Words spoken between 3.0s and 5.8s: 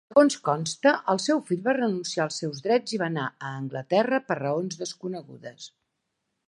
va anar a Anglaterra, per raons desconegudes.